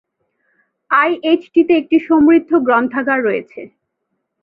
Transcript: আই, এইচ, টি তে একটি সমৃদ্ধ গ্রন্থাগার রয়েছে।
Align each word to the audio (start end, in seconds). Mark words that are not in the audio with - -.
আই, 0.91 1.11
এইচ, 1.23 1.41
টি 1.53 1.61
তে 1.63 1.73
একটি 1.77 1.97
সমৃদ্ধ 1.99 2.51
গ্রন্থাগার 2.67 3.19
রয়েছে। 3.23 3.61